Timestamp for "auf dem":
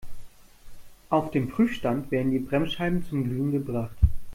1.11-1.47